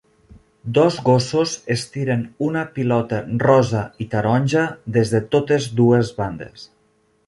Dos 0.77 0.95
gossos 1.09 1.53
estiren 1.75 2.25
una 2.47 2.65
pilota 2.79 3.21
rosa 3.47 3.85
i 4.07 4.11
taronja 4.17 4.67
des 4.99 5.17
de 5.17 5.27
totes 5.37 5.73
dues 5.83 6.17
bandes. 6.23 6.71